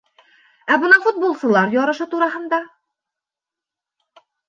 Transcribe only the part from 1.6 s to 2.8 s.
ярышы тураһында?